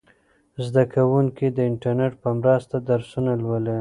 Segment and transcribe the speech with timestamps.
[0.65, 3.69] زده کوونکي د انټرنیټ په مرسته درسونه لولي.